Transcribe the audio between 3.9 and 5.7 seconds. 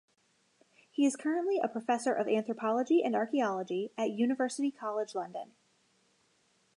at University College London.